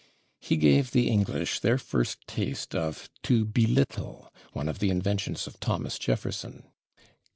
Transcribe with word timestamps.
He 0.39 0.57
gave 0.57 0.89
the 0.89 1.11
English 1.11 1.59
their 1.59 1.77
first 1.77 2.25
taste 2.25 2.73
of 2.73 3.07
/to 3.21 3.45
belittle/, 3.45 4.33
one 4.51 4.67
of 4.67 4.79
the 4.79 4.89
inventions 4.89 5.45
of 5.45 5.59
Thomas 5.59 5.99
Jefferson. 5.99 6.63